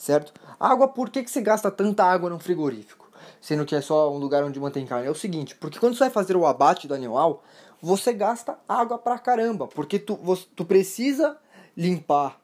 certo? 0.00 0.32
Água, 0.58 0.88
por 0.88 1.10
que, 1.10 1.22
que 1.22 1.30
você 1.30 1.42
gasta 1.42 1.70
tanta 1.70 2.02
água 2.02 2.30
num 2.30 2.38
frigorífico? 2.38 3.10
Sendo 3.38 3.66
que 3.66 3.74
é 3.74 3.80
só 3.82 4.12
um 4.12 4.16
lugar 4.16 4.42
onde 4.42 4.58
mantém 4.58 4.86
carne. 4.86 5.06
É 5.06 5.10
o 5.10 5.14
seguinte, 5.14 5.54
porque 5.54 5.78
quando 5.78 5.94
você 5.94 6.04
vai 6.04 6.10
fazer 6.10 6.36
o 6.36 6.46
abate 6.46 6.88
do 6.88 6.94
animal, 6.94 7.44
você 7.82 8.12
gasta 8.12 8.58
água 8.66 8.96
pra 8.98 9.18
caramba, 9.18 9.66
porque 9.66 9.98
tu, 9.98 10.16
você, 10.16 10.46
tu 10.56 10.64
precisa 10.64 11.36
limpar 11.76 12.40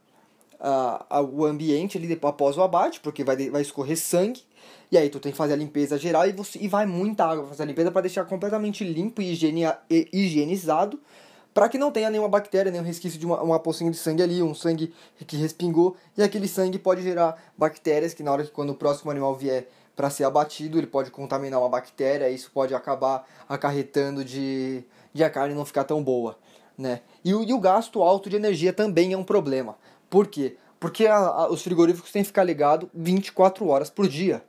uh, 0.61 1.23
o 1.33 1.47
ambiente 1.47 1.97
ali 1.97 2.07
depois, 2.07 2.35
após 2.35 2.59
o 2.59 2.63
abate, 2.63 3.01
porque 3.01 3.25
vai, 3.25 3.49
vai 3.49 3.63
escorrer 3.63 3.97
sangue, 3.97 4.43
e 4.93 4.99
aí 4.99 5.09
tu 5.09 5.19
tem 5.19 5.33
que 5.33 5.39
fazer 5.39 5.55
a 5.55 5.57
limpeza 5.57 5.99
geral 5.99 6.27
e, 6.27 6.33
você, 6.33 6.59
e 6.59 6.69
vai 6.69 6.85
muita 6.85 7.25
água 7.25 7.47
fazer 7.47 7.63
a 7.63 7.67
limpeza 7.67 7.91
para 7.91 8.03
deixar 8.03 8.25
completamente 8.27 8.85
limpo 8.85 9.23
e 9.23 9.33
higienizado 10.13 11.01
para 11.57 11.71
que 11.71 11.79
não 11.79 11.91
tenha 11.91 12.11
nenhuma 12.11 12.29
bactéria, 12.29 12.71
nenhum 12.71 12.85
resquício 12.85 13.19
de 13.19 13.25
uma, 13.25 13.43
uma 13.43 13.59
pocinha 13.59 13.91
de 13.91 13.97
sangue 13.97 14.23
ali, 14.23 14.43
um 14.43 14.55
sangue 14.55 14.93
que 15.27 15.39
respingou, 15.39 15.97
e 16.15 16.23
aquele 16.23 16.47
sangue 16.47 16.79
pode 16.79 17.01
gerar 17.01 17.43
bactérias 17.57 18.13
que 18.13 18.23
na 18.23 18.31
hora 18.31 18.45
que 18.45 18.51
quando 18.51 18.69
o 18.69 18.75
próximo 18.75 19.11
animal 19.11 19.35
vier 19.35 19.67
para 19.97 20.11
ser 20.11 20.25
abatido, 20.25 20.77
ele 20.77 20.87
pode 20.87 21.11
contaminar 21.11 21.59
uma 21.59 21.71
bactéria, 21.71 22.29
e 22.29 22.35
isso 22.35 22.51
pode 22.53 22.75
acabar 22.75 23.27
acarretando 23.49 24.23
de, 24.23 24.85
de 25.15 25.25
a 25.25 25.31
carne 25.31 25.55
não 25.55 25.65
ficar 25.65 25.85
tão 25.85 26.05
boa, 26.05 26.37
né? 26.77 27.01
E 27.25 27.33
o, 27.33 27.43
e 27.43 27.55
o 27.55 27.59
gasto 27.59 28.03
alto 28.03 28.29
de 28.29 28.37
energia 28.37 28.71
também 28.71 29.15
é 29.15 29.17
um 29.17 29.25
problema. 29.25 29.79
Por 30.11 30.27
quê? 30.27 30.59
Porque 30.79 31.07
a, 31.07 31.17
a, 31.17 31.51
os 31.51 31.63
frigoríficos 31.63 32.13
têm 32.13 32.21
que 32.21 32.29
ficar 32.29 32.45
ligados 32.45 32.87
24 32.93 33.67
horas 33.67 33.89
por 33.89 34.07
dia. 34.07 34.45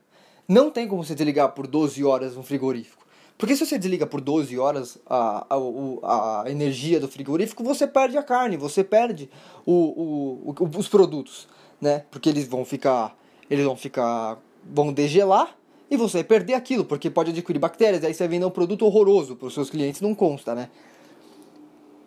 Não 0.46 0.70
tem 0.70 0.86
como 0.86 1.02
você 1.02 1.14
desligar 1.14 1.52
por 1.52 1.66
12 1.66 2.04
horas 2.04 2.36
um 2.36 2.42
frigorífico. 2.42 2.97
Porque 3.38 3.54
se 3.54 3.64
você 3.64 3.78
desliga 3.78 4.04
por 4.04 4.20
12 4.20 4.58
horas 4.58 4.98
a, 5.06 5.46
a, 5.48 6.42
a 6.42 6.50
energia 6.50 6.98
do 6.98 7.06
frigorífico, 7.06 7.62
você 7.62 7.86
perde 7.86 8.18
a 8.18 8.22
carne, 8.22 8.56
você 8.56 8.82
perde 8.82 9.30
o, 9.64 9.72
o, 9.72 10.54
o, 10.58 10.76
os 10.76 10.88
produtos, 10.88 11.48
né? 11.80 12.04
Porque 12.10 12.28
eles 12.28 12.48
vão 12.48 12.64
ficar. 12.64 13.16
Eles 13.48 13.64
vão 13.64 13.76
ficar. 13.76 14.38
vão 14.64 14.92
degelar 14.92 15.56
e 15.90 15.96
você 15.96 16.18
vai 16.18 16.24
perder 16.24 16.54
aquilo, 16.54 16.84
porque 16.84 17.08
pode 17.08 17.30
adquirir 17.30 17.58
bactérias, 17.58 18.04
aí 18.04 18.12
você 18.12 18.28
vende 18.28 18.44
um 18.44 18.50
produto 18.50 18.84
horroroso 18.84 19.36
para 19.36 19.46
os 19.46 19.54
seus 19.54 19.70
clientes, 19.70 20.00
não 20.00 20.14
consta, 20.14 20.54
né? 20.54 20.68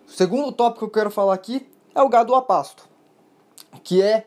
O 0.06 0.10
segundo 0.12 0.52
tópico 0.52 0.80
que 0.80 0.84
eu 0.84 1.02
quero 1.02 1.10
falar 1.10 1.34
aqui 1.34 1.66
é 1.94 2.00
o 2.00 2.08
gado 2.08 2.34
a 2.34 2.42
pasto, 2.42 2.88
que 3.82 4.00
é 4.00 4.26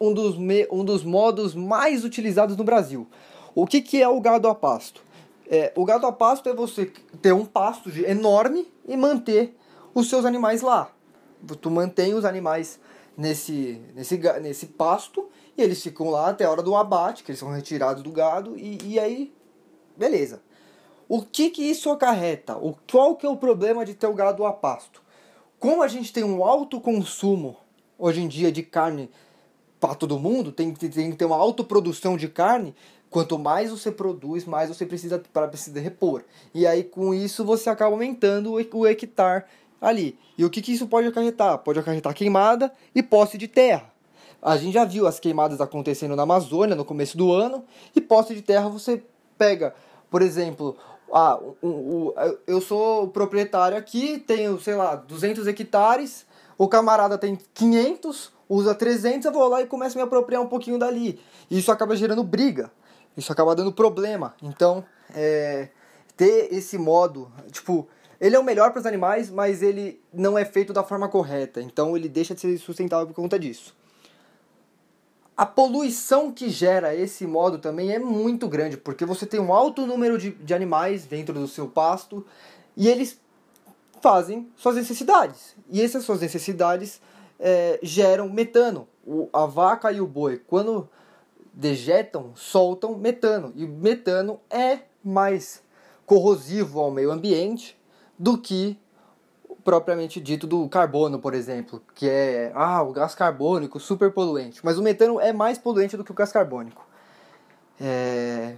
um 0.00 0.14
dos, 0.14 0.38
me, 0.38 0.66
um 0.70 0.84
dos 0.84 1.04
modos 1.04 1.54
mais 1.54 2.04
utilizados 2.04 2.56
no 2.56 2.64
Brasil. 2.64 3.06
O 3.54 3.66
que, 3.66 3.82
que 3.82 4.00
é 4.00 4.08
o 4.08 4.20
gado 4.20 4.48
a 4.48 4.54
pasto? 4.54 5.03
É, 5.46 5.72
o 5.76 5.84
gado 5.84 6.06
a 6.06 6.12
pasto 6.12 6.48
é 6.48 6.54
você 6.54 6.86
ter 7.20 7.32
um 7.32 7.44
pasto 7.44 7.90
enorme 8.04 8.72
e 8.86 8.96
manter 8.96 9.56
os 9.94 10.08
seus 10.08 10.24
animais 10.24 10.62
lá. 10.62 10.90
Tu 11.60 11.70
mantém 11.70 12.14
os 12.14 12.24
animais 12.24 12.80
nesse, 13.16 13.80
nesse, 13.94 14.16
nesse 14.40 14.66
pasto 14.66 15.28
e 15.56 15.62
eles 15.62 15.82
ficam 15.82 16.10
lá 16.10 16.30
até 16.30 16.44
a 16.44 16.50
hora 16.50 16.62
do 16.62 16.74
abate, 16.74 17.22
que 17.22 17.30
eles 17.30 17.38
são 17.38 17.50
retirados 17.50 18.02
do 18.02 18.10
gado, 18.10 18.58
e, 18.58 18.78
e 18.84 18.98
aí, 18.98 19.32
beleza. 19.96 20.42
O 21.08 21.22
que 21.22 21.50
que 21.50 21.62
isso 21.62 21.90
acarreta? 21.90 22.56
O, 22.56 22.74
qual 22.90 23.14
que 23.14 23.26
é 23.26 23.28
o 23.28 23.36
problema 23.36 23.84
de 23.84 23.94
ter 23.94 24.06
o 24.06 24.14
gado 24.14 24.44
a 24.44 24.52
pasto? 24.52 25.02
Como 25.58 25.82
a 25.82 25.88
gente 25.88 26.12
tem 26.12 26.24
um 26.24 26.44
alto 26.44 26.80
consumo 26.80 27.56
hoje 27.98 28.20
em 28.20 28.28
dia 28.28 28.50
de 28.50 28.62
carne 28.62 29.10
para 29.78 29.94
todo 29.94 30.18
mundo, 30.18 30.50
tem, 30.50 30.72
tem 30.72 31.10
que 31.10 31.16
ter 31.16 31.24
uma 31.24 31.36
autoprodução 31.36 32.16
de 32.16 32.26
carne, 32.26 32.74
quanto 33.14 33.38
mais 33.38 33.70
você 33.70 33.92
produz, 33.92 34.44
mais 34.44 34.68
você 34.68 34.84
precisa 34.84 35.22
para 35.32 35.46
precisa 35.46 35.78
repor. 35.78 36.24
E 36.52 36.66
aí 36.66 36.82
com 36.82 37.14
isso 37.14 37.44
você 37.44 37.70
acaba 37.70 37.92
aumentando 37.92 38.54
o, 38.72 38.86
hectare 38.88 39.44
ali. 39.80 40.18
E 40.36 40.44
o 40.44 40.50
que, 40.50 40.60
que 40.60 40.72
isso 40.72 40.88
pode 40.88 41.06
acarretar? 41.06 41.58
Pode 41.58 41.78
acarretar 41.78 42.12
queimada 42.12 42.72
e 42.92 43.04
posse 43.04 43.38
de 43.38 43.46
terra. 43.46 43.88
A 44.42 44.56
gente 44.56 44.74
já 44.74 44.84
viu 44.84 45.06
as 45.06 45.20
queimadas 45.20 45.60
acontecendo 45.60 46.16
na 46.16 46.24
Amazônia 46.24 46.74
no 46.74 46.84
começo 46.84 47.16
do 47.16 47.32
ano, 47.32 47.64
e 47.94 48.00
posse 48.00 48.34
de 48.34 48.42
terra 48.42 48.68
você 48.68 49.00
pega, 49.38 49.76
por 50.10 50.20
exemplo, 50.20 50.76
ah, 51.12 51.38
o, 51.62 51.68
o, 51.68 52.14
eu 52.48 52.60
sou 52.60 53.06
proprietário 53.06 53.78
aqui, 53.78 54.18
tenho, 54.18 54.60
sei 54.60 54.74
lá, 54.74 54.96
200 54.96 55.46
hectares, 55.46 56.26
o 56.58 56.66
camarada 56.66 57.16
tem 57.16 57.38
500, 57.54 58.32
usa 58.48 58.74
300, 58.74 59.26
eu 59.26 59.32
vou 59.32 59.46
lá 59.46 59.62
e 59.62 59.66
começo 59.66 59.96
a 59.96 60.02
me 60.02 60.04
apropriar 60.04 60.42
um 60.42 60.48
pouquinho 60.48 60.80
dali. 60.80 61.20
Isso 61.48 61.70
acaba 61.70 61.94
gerando 61.94 62.24
briga, 62.24 62.72
isso 63.16 63.32
acaba 63.32 63.54
dando 63.54 63.72
problema. 63.72 64.34
Então, 64.42 64.84
é, 65.14 65.68
ter 66.16 66.52
esse 66.52 66.78
modo, 66.78 67.30
tipo, 67.50 67.88
ele 68.20 68.36
é 68.36 68.38
o 68.38 68.44
melhor 68.44 68.70
para 68.72 68.80
os 68.80 68.86
animais, 68.86 69.30
mas 69.30 69.62
ele 69.62 70.00
não 70.12 70.38
é 70.38 70.44
feito 70.44 70.72
da 70.72 70.82
forma 70.82 71.08
correta. 71.08 71.60
Então, 71.60 71.96
ele 71.96 72.08
deixa 72.08 72.34
de 72.34 72.40
ser 72.40 72.58
sustentável 72.58 73.06
por 73.06 73.14
conta 73.14 73.38
disso. 73.38 73.74
A 75.36 75.44
poluição 75.44 76.30
que 76.30 76.48
gera 76.48 76.94
esse 76.94 77.26
modo 77.26 77.58
também 77.58 77.92
é 77.92 77.98
muito 77.98 78.48
grande, 78.48 78.76
porque 78.76 79.04
você 79.04 79.26
tem 79.26 79.40
um 79.40 79.52
alto 79.52 79.84
número 79.84 80.16
de, 80.16 80.30
de 80.30 80.54
animais 80.54 81.06
dentro 81.06 81.34
do 81.34 81.48
seu 81.48 81.66
pasto 81.66 82.24
e 82.76 82.88
eles 82.88 83.20
fazem 84.00 84.48
suas 84.56 84.76
necessidades. 84.76 85.56
E 85.68 85.82
essas 85.82 86.04
suas 86.04 86.20
necessidades 86.20 87.00
é, 87.40 87.80
geram 87.82 88.28
metano. 88.28 88.86
O, 89.04 89.28
a 89.32 89.44
vaca 89.44 89.90
e 89.90 90.00
o 90.00 90.06
boi, 90.06 90.40
quando 90.46 90.88
dejetam, 91.54 92.32
soltam 92.34 92.96
metano. 92.98 93.52
E 93.54 93.66
metano 93.66 94.40
é 94.50 94.80
mais 95.02 95.62
corrosivo 96.04 96.80
ao 96.80 96.90
meio 96.90 97.10
ambiente 97.10 97.78
do 98.18 98.36
que 98.36 98.78
propriamente 99.64 100.20
dito 100.20 100.46
do 100.46 100.68
carbono, 100.68 101.18
por 101.18 101.32
exemplo, 101.32 101.82
que 101.94 102.08
é 102.08 102.52
ah, 102.54 102.82
o 102.82 102.92
gás 102.92 103.14
carbônico 103.14 103.80
super 103.80 104.12
poluente, 104.12 104.60
mas 104.62 104.76
o 104.76 104.82
metano 104.82 105.18
é 105.18 105.32
mais 105.32 105.56
poluente 105.56 105.96
do 105.96 106.04
que 106.04 106.10
o 106.10 106.14
gás 106.14 106.30
carbônico. 106.30 106.86
É... 107.80 108.56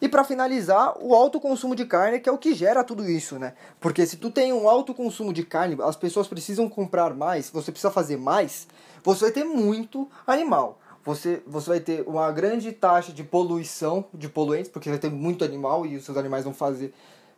E 0.00 0.08
para 0.08 0.24
finalizar, 0.24 0.96
o 1.00 1.14
alto 1.14 1.40
consumo 1.40 1.76
de 1.76 1.86
carne 1.86 2.18
que 2.18 2.28
é 2.28 2.32
o 2.32 2.36
que 2.36 2.54
gera 2.54 2.82
tudo 2.82 3.08
isso, 3.08 3.38
né? 3.38 3.54
Porque 3.78 4.04
se 4.04 4.16
tu 4.16 4.32
tem 4.32 4.52
um 4.52 4.68
alto 4.68 4.92
consumo 4.92 5.32
de 5.32 5.44
carne, 5.44 5.78
as 5.80 5.94
pessoas 5.94 6.26
precisam 6.26 6.68
comprar 6.68 7.14
mais, 7.14 7.48
você 7.50 7.70
precisa 7.70 7.92
fazer 7.92 8.16
mais, 8.16 8.66
você 9.04 9.26
vai 9.26 9.32
ter 9.32 9.44
muito 9.44 10.10
animal. 10.26 10.80
Você, 11.04 11.42
você 11.46 11.68
vai 11.68 11.80
ter 11.80 12.04
uma 12.06 12.30
grande 12.30 12.70
taxa 12.72 13.12
de 13.12 13.24
poluição 13.24 14.04
de 14.14 14.28
poluentes, 14.28 14.70
porque 14.70 14.88
vai 14.88 14.98
ter 14.98 15.10
muito 15.10 15.44
animal 15.44 15.84
e 15.84 15.96
os 15.96 16.04
seus 16.04 16.16
animais 16.16 16.44
vão 16.44 16.54
fazer 16.54 16.94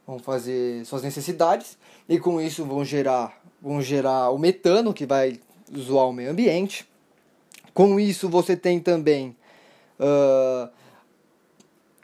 vão 0.07 0.19
fazer 0.19 0.85
suas 0.85 1.03
necessidades 1.03 1.79
e 2.09 2.19
com 2.19 2.41
isso 2.41 2.65
vão 2.65 2.85
gerar, 2.85 3.41
vão 3.61 3.81
gerar 3.81 4.31
o 4.31 4.39
metano 4.39 4.93
que 4.93 5.07
vai 5.07 5.41
zoar 5.77 6.07
o 6.07 6.13
meio 6.13 6.31
ambiente. 6.31 6.89
Com 7.73 7.99
isso 7.99 8.29
você 8.29 8.57
tem 8.57 8.79
também 8.79 9.37
uh, 9.99 10.69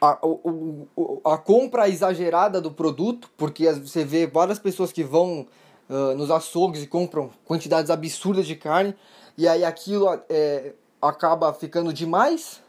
a, 0.01 0.09
a, 0.09 1.33
a, 1.33 1.37
compra 1.37 1.87
exagerada 1.87 2.59
do 2.59 2.71
produto, 2.71 3.29
porque 3.37 3.71
você 3.71 4.03
vê 4.03 4.25
várias 4.25 4.59
pessoas 4.59 4.91
que 4.91 5.03
vão 5.03 5.47
uh, 5.89 6.15
nos 6.17 6.31
açougues 6.31 6.81
e 6.83 6.87
compram 6.87 7.29
quantidades 7.45 7.91
absurdas 7.91 8.47
de 8.47 8.55
carne 8.55 8.95
e 9.37 9.47
aí 9.47 9.63
aquilo 9.63 10.07
é, 10.27 10.73
acaba 11.01 11.53
ficando 11.53 11.91
demais 11.93 12.61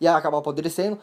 e 0.00 0.08
acaba 0.08 0.38
apodrecendo. 0.38 0.98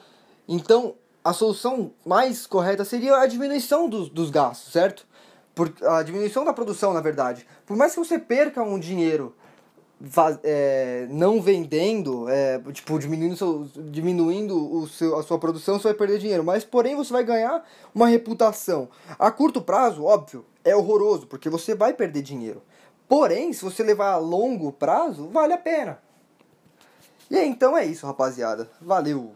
Então 0.48 0.96
a 1.24 1.34
solução 1.34 1.92
mais 2.06 2.48
correta 2.48 2.86
seria 2.86 3.18
a 3.18 3.28
diminuição 3.28 3.90
dos, 3.90 4.10
dos 4.10 4.30
gastos, 4.30 4.72
certo? 4.72 5.06
Por, 5.54 5.74
a 5.84 6.04
diminuição 6.04 6.46
da 6.46 6.54
produção, 6.54 6.94
na 6.94 7.02
verdade. 7.02 7.46
Por 7.66 7.76
mais 7.76 7.94
que 7.94 8.00
você 8.00 8.18
perca 8.18 8.64
um 8.64 8.80
dinheiro 8.80 9.36
é, 10.44 11.08
não 11.10 11.42
vendendo, 11.42 12.30
é, 12.30 12.60
tipo, 12.72 12.98
diminuindo, 13.00 13.36
seu, 13.36 13.68
diminuindo 13.76 14.74
o 14.74 14.88
seu, 14.88 15.18
a 15.18 15.24
sua 15.24 15.40
produção, 15.40 15.80
você 15.80 15.90
vai 15.90 15.94
perder 15.96 16.20
dinheiro. 16.20 16.44
Mas, 16.44 16.64
porém, 16.64 16.96
você 16.96 17.12
vai 17.12 17.24
ganhar 17.24 17.64
uma 17.94 18.08
reputação. 18.08 18.88
A 19.18 19.32
curto 19.32 19.62
prazo, 19.62 20.06
óbvio, 20.06 20.46
é 20.64 20.76
horroroso, 20.76 21.28
porque 21.28 21.50
você 21.50 21.74
vai 21.76 21.94
perder 21.94 22.22
dinheiro. 22.22 22.62
Porém, 23.08 23.52
se 23.54 23.64
você 23.64 23.84
levar 23.84 24.12
a 24.12 24.18
longo 24.18 24.72
prazo, 24.72 25.28
vale 25.30 25.54
a 25.54 25.58
pena. 25.58 26.00
E 27.30 27.38
então 27.38 27.78
é 27.78 27.86
isso, 27.86 28.06
rapaziada. 28.06 28.70
Valeu! 28.82 29.34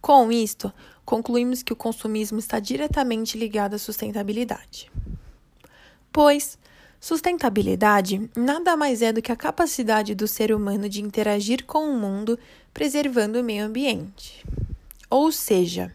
Com 0.00 0.32
isto, 0.32 0.72
concluímos 1.04 1.62
que 1.62 1.72
o 1.72 1.76
consumismo 1.76 2.38
está 2.38 2.58
diretamente 2.58 3.38
ligado 3.38 3.74
à 3.74 3.78
sustentabilidade. 3.78 4.90
Pois, 6.12 6.58
sustentabilidade 7.00 8.28
nada 8.36 8.76
mais 8.76 9.00
é 9.00 9.12
do 9.12 9.22
que 9.22 9.32
a 9.32 9.36
capacidade 9.36 10.14
do 10.14 10.26
ser 10.26 10.52
humano 10.52 10.88
de 10.88 11.00
interagir 11.00 11.64
com 11.64 11.88
o 11.88 11.96
mundo 11.96 12.38
preservando 12.74 13.40
o 13.40 13.44
meio 13.44 13.64
ambiente. 13.64 14.44
Ou 15.08 15.30
seja, 15.30 15.92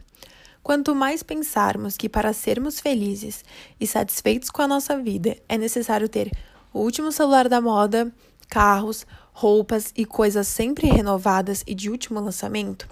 quanto 0.64 0.96
mais 0.96 1.22
pensarmos 1.22 1.98
que 1.98 2.08
para 2.08 2.34
sermos 2.34 2.80
felizes 2.80 3.44
e 3.80 3.86
satisfeitos 3.86 4.50
com 4.50 4.62
a 4.62 4.68
nossa 4.68 4.98
vida 4.98 5.36
é 5.50 5.58
necessário 5.58 6.08
ter 6.08 6.32
o 6.74 6.80
último 6.80 7.12
celular 7.12 7.50
da 7.50 7.60
moda, 7.60 8.14
carros, 8.50 9.06
roupas 9.40 9.94
e 9.96 10.04
coisas 10.04 10.48
sempre 10.48 10.88
renovadas 10.88 11.64
e 11.68 11.76
de 11.76 11.92
último 11.92 12.20
lançamento, 12.20 12.90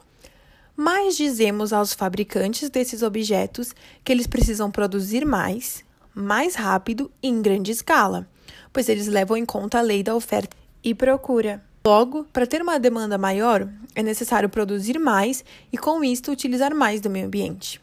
mas 0.77 1.17
dizemos 1.17 1.73
aos 1.73 1.91
fabricantes 1.91 2.69
desses 2.69 3.01
objetos 3.01 3.73
que 4.03 4.11
eles 4.11 4.27
precisam 4.27 4.69
produzir 4.69 5.25
mais, 5.25 5.83
mais 6.13 6.53
rápido 6.53 7.11
e 7.23 7.29
em 7.29 7.41
grande 7.41 7.71
escala, 7.71 8.29
pois 8.71 8.89
eles 8.89 9.07
levam 9.07 9.35
em 9.35 9.43
conta 9.43 9.79
a 9.79 9.81
lei 9.81 10.03
da 10.03 10.13
oferta 10.13 10.55
e 10.83 10.93
procura. 10.93 11.63
Logo, 11.83 12.25
para 12.25 12.45
ter 12.45 12.61
uma 12.61 12.79
demanda 12.79 13.17
maior, 13.17 13.67
é 13.95 14.03
necessário 14.03 14.47
produzir 14.47 14.99
mais 14.99 15.43
e, 15.73 15.79
com 15.79 16.03
isto, 16.03 16.31
utilizar 16.31 16.75
mais 16.75 17.01
do 17.01 17.09
meio 17.09 17.25
ambiente 17.25 17.81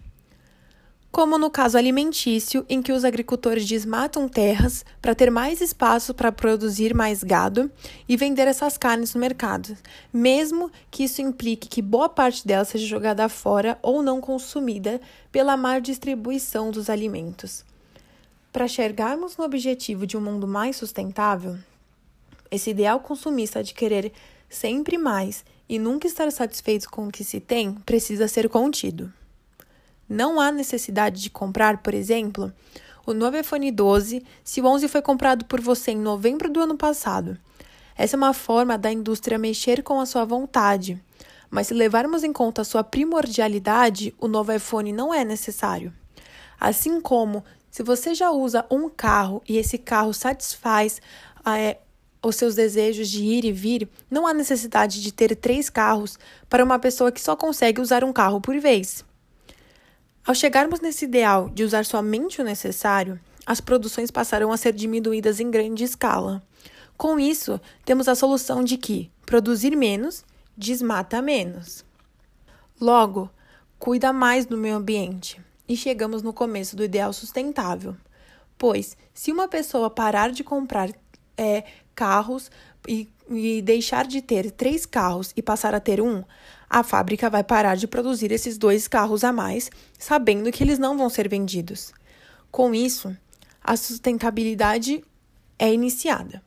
como 1.12 1.37
no 1.37 1.50
caso 1.50 1.76
alimentício, 1.76 2.64
em 2.71 2.81
que 2.81 2.90
os 2.90 3.04
agricultores 3.04 3.66
desmatam 3.66 4.26
terras 4.26 4.83
para 5.00 5.14
ter 5.14 5.31
mais 5.31 5.61
espaço 5.61 6.14
para 6.14 6.33
produzir 6.33 6.95
mais 6.95 7.23
gado 7.23 7.71
e 8.09 8.16
vender 8.16 8.49
essas 8.49 8.78
carnes 8.78 9.14
no 9.14 9.21
mercado, 9.21 9.76
mesmo 10.11 10.73
que 10.90 11.04
isso 11.04 11.21
implique 11.21 11.69
que 11.69 11.83
boa 11.83 12.09
parte 12.09 12.47
delas 12.47 12.69
seja 12.69 12.87
jogada 12.87 13.28
fora 13.28 13.78
ou 13.83 14.02
não 14.02 14.23
consumida 14.23 14.99
pela 15.31 15.54
má 15.54 15.78
distribuição 15.78 16.71
dos 16.71 16.88
alimentos. 16.88 17.62
Para 18.50 18.66
chegarmos 18.66 19.37
no 19.37 19.45
objetivo 19.45 20.07
de 20.07 20.16
um 20.16 20.21
mundo 20.21 20.49
mais 20.49 20.76
sustentável, 20.76 21.59
esse 22.50 22.71
ideal 22.71 23.00
consumista 23.00 23.62
de 23.62 23.75
querer 23.75 24.12
sempre 24.49 24.97
mais 24.97 25.45
e 25.69 25.78
nunca 25.78 26.07
estar 26.07 26.31
satisfeito 26.33 26.88
com 26.90 27.09
o 27.09 27.12
que 27.12 27.23
se 27.23 27.38
tem 27.38 27.75
precisa 27.75 28.26
ser 28.26 28.49
contido. 28.49 29.12
Não 30.09 30.41
há 30.41 30.53
necessidade 30.53 31.21
de 31.21 31.31
comprar, 31.31 31.79
por 31.79 31.95
exemplo, 31.95 32.53
o 33.07 33.13
novo 33.13 33.37
iPhone 33.37 33.71
12 33.71 34.23
se 34.45 34.61
o 34.61 34.67
11 34.67 34.89
foi 34.89 35.03
comprado 35.03 35.45
por 35.45 35.61
você 35.61 35.91
em 35.93 35.99
novembro 35.99 36.51
do 36.51 36.61
ano 36.61 36.77
passado. 36.77 37.37
Essa 37.97 38.17
é 38.17 38.19
uma 38.19 38.33
forma 38.33 38.79
da 38.79 38.93
indústria 38.93 39.39
mexer 39.39 39.83
com 39.83 40.01
a 40.01 40.07
sua 40.07 40.25
vontade. 40.25 41.03
Mas 41.51 41.67
se 41.67 41.75
levarmos 41.75 42.25
em 42.25 42.33
conta 42.33 42.63
a 42.63 42.65
sua 42.65 42.83
primordialidade, 42.83 44.15
o 44.19 44.27
novo 44.27 44.53
iPhone 44.53 44.93
não 44.93 45.13
é 45.13 45.25
necessário. 45.25 45.93
Assim 46.59 47.01
como, 47.01 47.45
se 47.71 47.83
você 47.83 48.15
já 48.15 48.31
usa 48.31 48.65
um 48.71 48.89
carro 48.89 49.43
e 49.49 49.59
esse 49.59 49.77
carro 49.77 50.15
satisfaz 50.15 51.01
é, 51.45 51.79
os 52.23 52.37
seus 52.37 52.55
desejos 52.55 53.09
de 53.11 53.25
ir 53.25 53.45
e 53.45 53.53
vir, 53.53 53.89
não 54.11 54.27
há 54.27 54.33
necessidade 54.33 55.03
de 55.03 55.13
ter 55.13 55.35
três 55.35 55.69
carros 55.69 56.19
para 56.49 56.65
uma 56.65 56.79
pessoa 56.79 57.11
que 57.11 57.21
só 57.21 57.35
consegue 57.35 57.81
usar 57.81 58.05
um 58.05 58.13
carro 58.13 58.41
por 58.41 58.59
vez. 58.59 59.05
Ao 60.25 60.35
chegarmos 60.35 60.81
nesse 60.81 61.05
ideal 61.05 61.49
de 61.50 61.64
usar 61.64 61.85
somente 61.85 62.41
o 62.41 62.45
necessário, 62.45 63.19
as 63.45 63.61
produções 63.61 64.11
passarão 64.11 64.52
a 64.52 64.57
ser 64.57 64.73
diminuídas 64.73 65.41
em 65.41 65.50
grande 65.50 65.83
escala. 65.83 66.41
Com 66.97 67.19
isso, 67.19 67.61
temos 67.85 68.07
a 68.07 68.14
solução 68.14 68.62
de 68.62 68.76
que 68.76 69.11
produzir 69.26 69.76
menos 69.76 70.25
desmata 70.57 71.21
menos. 71.21 71.85
Logo, 72.81 73.29
cuida 73.79 74.12
mais 74.12 74.47
do 74.47 74.57
meio 74.57 74.76
ambiente. 74.76 75.41
E 75.69 75.76
chegamos 75.76 76.23
no 76.23 76.33
começo 76.33 76.76
do 76.76 76.85
ideal 76.85 77.12
sustentável. 77.12 77.97
Pois, 78.57 78.97
se 79.12 79.33
uma 79.33 79.49
pessoa 79.49 79.91
parar 79.91 80.31
de 80.31 80.45
comprar 80.45 80.91
é, 81.37 81.64
carros 81.95 82.50
e, 82.89 83.09
e 83.31 83.62
deixar 83.62 84.07
de 84.07 84.21
ter 84.21 84.51
três 84.51 84.85
carros 84.85 85.33
e 85.37 85.43
passar 85.43 85.75
a 85.75 85.81
ter 85.81 86.01
um, 86.01 86.23
a 86.69 86.83
fábrica 86.83 87.29
vai 87.29 87.45
parar 87.45 87.77
de 87.77 87.87
produzir 87.87 88.33
esses 88.33 88.57
dois 88.57 88.89
carros 88.89 89.25
a 89.25 89.33
mais, 89.33 89.71
sabendo 89.99 90.51
que 90.51 90.65
eles 90.65 90.79
não 90.79 90.97
vão 90.97 91.11
ser 91.11 91.29
vendidos. 91.29 91.93
Com 92.51 92.75
isso, 92.75 93.15
a 93.62 93.77
sustentabilidade 93.77 95.05
é 95.59 95.73
iniciada. 95.73 96.43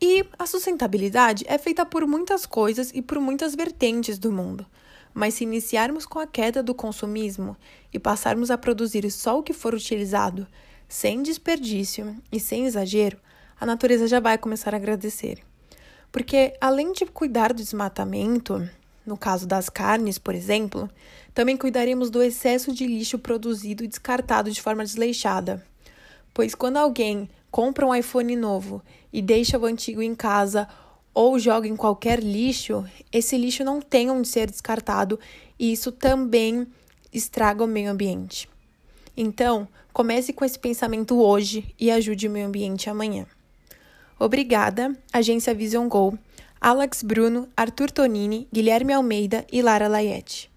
E 0.00 0.24
a 0.38 0.46
sustentabilidade 0.46 1.44
é 1.46 1.56
feita 1.58 1.86
por 1.86 2.06
muitas 2.06 2.44
coisas 2.44 2.90
e 2.92 3.00
por 3.00 3.20
muitas 3.20 3.54
vertentes 3.54 4.18
do 4.18 4.32
mundo. 4.32 4.66
Mas 5.14 5.34
se 5.34 5.44
iniciarmos 5.44 6.06
com 6.06 6.18
a 6.18 6.26
queda 6.26 6.62
do 6.62 6.74
consumismo 6.74 7.56
e 7.92 7.98
passarmos 7.98 8.50
a 8.50 8.58
produzir 8.58 9.08
só 9.10 9.38
o 9.38 9.42
que 9.42 9.52
for 9.52 9.74
utilizado, 9.74 10.46
sem 10.88 11.22
desperdício 11.22 12.16
e 12.32 12.40
sem 12.40 12.64
exagero, 12.64 13.18
a 13.62 13.66
natureza 13.66 14.08
já 14.08 14.18
vai 14.18 14.36
começar 14.36 14.74
a 14.74 14.76
agradecer. 14.76 15.38
Porque 16.10 16.52
além 16.60 16.90
de 16.90 17.06
cuidar 17.06 17.52
do 17.52 17.62
desmatamento, 17.62 18.68
no 19.06 19.16
caso 19.16 19.46
das 19.46 19.68
carnes, 19.68 20.18
por 20.18 20.34
exemplo, 20.34 20.90
também 21.32 21.56
cuidaremos 21.56 22.10
do 22.10 22.20
excesso 22.20 22.72
de 22.72 22.84
lixo 22.84 23.20
produzido 23.20 23.84
e 23.84 23.86
descartado 23.86 24.50
de 24.50 24.60
forma 24.60 24.82
desleixada. 24.82 25.64
Pois 26.34 26.56
quando 26.56 26.78
alguém 26.78 27.30
compra 27.52 27.86
um 27.86 27.94
iPhone 27.94 28.34
novo 28.34 28.82
e 29.12 29.22
deixa 29.22 29.56
o 29.56 29.64
antigo 29.64 30.02
em 30.02 30.12
casa 30.16 30.66
ou 31.14 31.38
joga 31.38 31.68
em 31.68 31.76
qualquer 31.76 32.18
lixo, 32.18 32.84
esse 33.12 33.38
lixo 33.38 33.62
não 33.62 33.80
tem 33.80 34.10
onde 34.10 34.26
ser 34.26 34.50
descartado 34.50 35.20
e 35.56 35.70
isso 35.72 35.92
também 35.92 36.66
estraga 37.12 37.62
o 37.62 37.68
meio 37.68 37.92
ambiente. 37.92 38.48
Então, 39.16 39.68
comece 39.92 40.32
com 40.32 40.44
esse 40.44 40.58
pensamento 40.58 41.22
hoje 41.22 41.72
e 41.78 41.92
ajude 41.92 42.26
o 42.26 42.30
meio 42.32 42.48
ambiente 42.48 42.90
amanhã. 42.90 43.24
Obrigada, 44.18 44.96
Agência 45.12 45.54
Vision 45.54 45.88
Go, 45.88 46.16
Alex 46.60 47.02
Bruno, 47.02 47.48
Arthur 47.56 47.90
Tonini, 47.90 48.46
Guilherme 48.52 48.92
Almeida 48.92 49.44
e 49.50 49.62
Lara 49.62 49.88
Laiete. 49.88 50.51